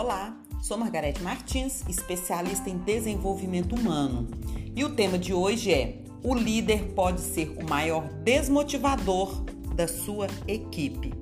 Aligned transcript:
Olá, 0.00 0.32
sou 0.62 0.78
Margarete 0.78 1.20
Martins, 1.24 1.82
especialista 1.88 2.70
em 2.70 2.78
desenvolvimento 2.78 3.74
humano. 3.74 4.28
E 4.76 4.84
o 4.84 4.94
tema 4.94 5.18
de 5.18 5.34
hoje 5.34 5.74
é: 5.74 6.04
o 6.22 6.36
líder 6.36 6.92
pode 6.94 7.20
ser 7.20 7.48
o 7.60 7.68
maior 7.68 8.08
desmotivador 8.22 9.42
da 9.74 9.88
sua 9.88 10.28
equipe. 10.46 11.12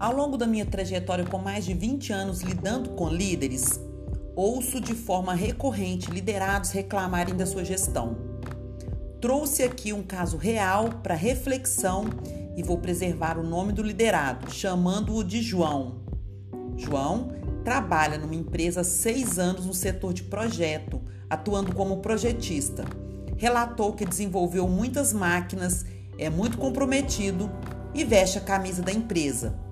Ao 0.00 0.16
longo 0.16 0.38
da 0.38 0.46
minha 0.46 0.64
trajetória 0.64 1.26
com 1.26 1.36
mais 1.36 1.62
de 1.66 1.74
20 1.74 2.10
anos 2.10 2.40
lidando 2.40 2.88
com 2.92 3.10
líderes, 3.10 3.78
ouço 4.34 4.80
de 4.80 4.94
forma 4.94 5.34
recorrente 5.34 6.10
liderados 6.10 6.70
reclamarem 6.70 7.36
da 7.36 7.44
sua 7.44 7.66
gestão. 7.66 8.16
Trouxe 9.20 9.62
aqui 9.62 9.92
um 9.92 10.02
caso 10.02 10.38
real 10.38 10.88
para 11.02 11.14
reflexão 11.14 12.06
e 12.56 12.62
vou 12.62 12.78
preservar 12.78 13.38
o 13.38 13.42
nome 13.42 13.74
do 13.74 13.82
liderado, 13.82 14.50
chamando-o 14.50 15.22
de 15.22 15.42
João. 15.42 16.00
João 16.78 17.32
trabalha 17.62 18.16
numa 18.16 18.34
empresa 18.34 18.80
há 18.80 18.84
seis 18.84 19.38
anos 19.38 19.66
no 19.66 19.74
setor 19.74 20.14
de 20.14 20.22
projeto, 20.22 21.02
atuando 21.28 21.74
como 21.74 21.98
projetista. 21.98 22.86
Relatou 23.36 23.92
que 23.92 24.06
desenvolveu 24.06 24.66
muitas 24.66 25.12
máquinas, 25.12 25.84
é 26.16 26.30
muito 26.30 26.56
comprometido 26.56 27.50
e 27.92 28.02
veste 28.02 28.38
a 28.38 28.40
camisa 28.40 28.80
da 28.80 28.92
empresa 28.92 29.68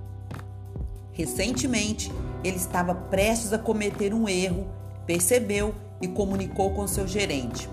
Recentemente, 1.19 2.12
ele 2.44 2.56
estava 2.56 2.94
prestes 2.94 3.52
a 3.52 3.58
cometer 3.58 4.14
um 4.14 4.28
erro, 4.28 4.69
percebeu 5.05 5.75
e 6.00 6.06
comunicou 6.06 6.70
com 6.70 6.86
seu 6.86 7.08
gerente. 7.08 7.69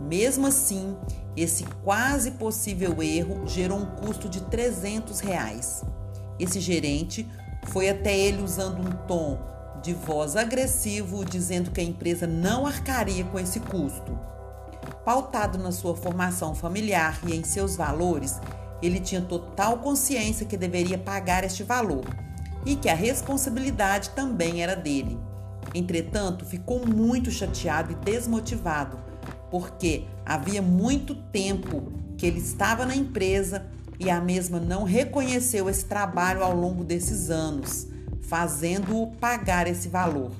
Mesmo 0.00 0.48
assim, 0.48 0.96
esse 1.36 1.62
quase 1.84 2.32
possível 2.32 3.00
erro 3.00 3.46
gerou 3.46 3.78
um 3.78 3.86
custo 3.86 4.28
de 4.28 4.40
300 4.40 5.20
reais. 5.20 5.84
Esse 6.36 6.58
gerente 6.58 7.30
foi 7.68 7.88
até 7.88 8.18
ele 8.18 8.42
usando 8.42 8.80
um 8.80 8.90
tom 9.06 9.38
de 9.80 9.94
voz 9.94 10.34
agressivo, 10.34 11.24
dizendo 11.24 11.70
que 11.70 11.80
a 11.80 11.84
empresa 11.84 12.26
não 12.26 12.66
arcaria 12.66 13.22
com 13.22 13.38
esse 13.38 13.60
custo. 13.60 14.18
Pautado 15.04 15.58
na 15.58 15.70
sua 15.70 15.94
formação 15.94 16.56
familiar 16.56 17.20
e 17.24 17.36
em 17.36 17.44
seus 17.44 17.76
valores, 17.76 18.40
ele 18.82 18.98
tinha 18.98 19.20
total 19.20 19.78
consciência 19.78 20.44
que 20.44 20.56
deveria 20.56 20.98
pagar 20.98 21.44
este 21.44 21.62
valor 21.62 22.04
e 22.64 22.76
que 22.76 22.88
a 22.88 22.94
responsabilidade 22.94 24.10
também 24.10 24.62
era 24.62 24.74
dele. 24.74 25.18
Entretanto, 25.74 26.44
ficou 26.44 26.86
muito 26.86 27.30
chateado 27.30 27.92
e 27.92 27.94
desmotivado, 27.94 28.98
porque 29.50 30.04
havia 30.24 30.60
muito 30.60 31.14
tempo 31.14 31.92
que 32.16 32.26
ele 32.26 32.38
estava 32.38 32.84
na 32.84 32.94
empresa 32.94 33.66
e 33.98 34.10
a 34.10 34.20
mesma 34.20 34.58
não 34.58 34.84
reconheceu 34.84 35.68
esse 35.68 35.84
trabalho 35.84 36.42
ao 36.42 36.54
longo 36.54 36.82
desses 36.82 37.30
anos, 37.30 37.86
fazendo-o 38.22 39.12
pagar 39.12 39.66
esse 39.66 39.88
valor. 39.88 40.32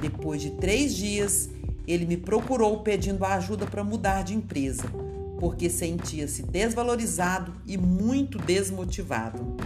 Depois 0.00 0.42
de 0.42 0.50
três 0.52 0.94
dias, 0.94 1.48
ele 1.86 2.04
me 2.04 2.16
procurou 2.16 2.80
pedindo 2.80 3.24
ajuda 3.24 3.66
para 3.66 3.82
mudar 3.82 4.22
de 4.22 4.34
empresa, 4.34 4.84
porque 5.38 5.70
sentia-se 5.70 6.42
desvalorizado 6.42 7.52
e 7.66 7.78
muito 7.78 8.38
desmotivado. 8.38 9.56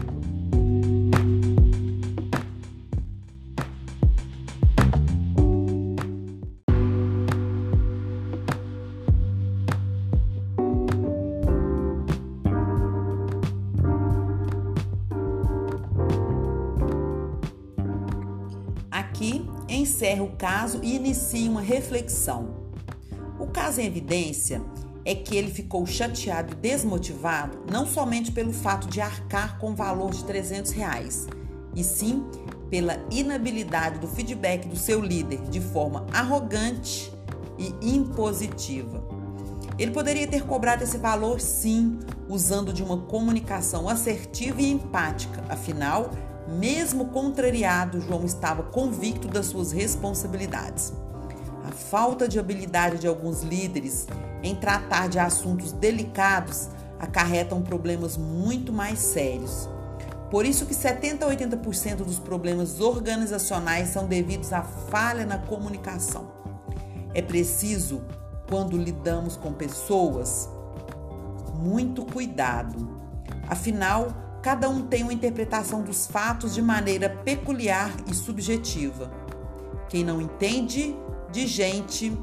Aqui 19.01 19.49
encerra 19.67 20.23
o 20.23 20.33
caso 20.37 20.79
e 20.83 20.95
inicia 20.95 21.51
uma 21.51 21.63
reflexão. 21.63 22.51
O 23.39 23.47
caso 23.47 23.81
em 23.81 23.87
evidência 23.87 24.61
é 25.07 25.15
que 25.15 25.35
ele 25.35 25.51
ficou 25.51 25.87
chateado 25.87 26.53
e 26.53 26.57
desmotivado 26.57 27.65
não 27.73 27.87
somente 27.87 28.31
pelo 28.31 28.53
fato 28.53 28.87
de 28.89 29.01
arcar 29.01 29.59
com 29.59 29.71
o 29.71 29.75
valor 29.75 30.11
de 30.11 30.23
300 30.25 30.73
reais, 30.73 31.27
e 31.75 31.83
sim 31.83 32.27
pela 32.69 33.03
inabilidade 33.11 33.99
do 34.01 34.07
feedback 34.07 34.69
do 34.69 34.77
seu 34.77 35.01
líder 35.01 35.41
de 35.49 35.63
forma 35.63 36.05
arrogante 36.13 37.11
e 37.59 37.75
impositiva. 37.95 39.03
Ele 39.79 39.93
poderia 39.93 40.27
ter 40.27 40.45
cobrado 40.45 40.85
esse 40.85 40.99
valor 40.99 41.41
sim, 41.41 41.99
usando 42.29 42.71
de 42.71 42.83
uma 42.83 42.99
comunicação 42.99 43.89
assertiva 43.89 44.61
e 44.61 44.71
empática, 44.71 45.43
afinal, 45.49 46.11
mesmo 46.51 47.07
contrariado, 47.07 48.01
João 48.01 48.25
estava 48.25 48.63
convicto 48.63 49.29
das 49.29 49.47
suas 49.47 49.73
responsabilidades. 49.73 50.93
A 51.65 51.73
falta 51.73 52.27
de 52.27 52.39
habilidade 52.39 52.99
de 52.99 53.07
alguns 53.07 53.43
líderes 53.43 54.07
em 54.43 54.55
tratar 54.55 55.09
de 55.09 55.19
assuntos 55.19 55.73
delicados 55.73 56.69
acarretam 56.99 57.63
problemas 57.63 58.17
muito 58.17 58.73
mais 58.73 58.99
sérios. 58.99 59.69
Por 60.31 60.45
isso 60.47 60.67
que 60.67 60.75
70 60.75 61.27
a 61.27 61.31
80% 61.31 61.97
dos 61.97 62.19
problemas 62.19 62.81
organizacionais 62.81 63.89
são 63.89 64.07
devidos 64.07 64.53
à 64.53 64.63
falha 64.63 65.27
na 65.27 65.39
comunicação. 65.39 66.31
É 67.15 67.21
preciso, 67.21 68.03
quando 68.49 68.77
lidamos 68.77 69.37
com 69.37 69.53
pessoas, 69.53 70.49
muito 71.59 72.05
cuidado. 72.05 72.89
Afinal, 73.49 74.30
Cada 74.43 74.71
um 74.71 74.87
tem 74.87 75.03
uma 75.03 75.13
interpretação 75.13 75.83
dos 75.83 76.07
fatos 76.07 76.55
de 76.55 76.63
maneira 76.63 77.11
peculiar 77.11 77.95
e 78.11 78.15
subjetiva. 78.15 79.11
Quem 79.89 80.03
não 80.03 80.21
entende 80.21 80.97
de 81.31 81.47
gente 81.47 82.17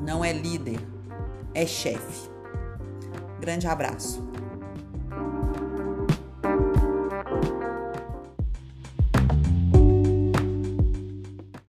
não 0.00 0.24
é 0.24 0.32
líder, 0.32 0.80
é 1.54 1.64
chefe. 1.64 2.28
Grande 3.40 3.68
abraço. 3.68 4.26